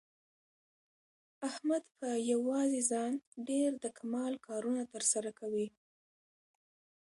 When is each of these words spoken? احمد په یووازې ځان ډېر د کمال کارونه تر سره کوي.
احمد 1.49 1.83
په 1.97 2.09
یووازې 2.31 2.81
ځان 2.91 3.11
ډېر 3.49 3.69
د 3.83 3.85
کمال 3.97 4.33
کارونه 4.47 4.83
تر 4.93 5.03
سره 5.11 5.29
کوي. 5.39 5.67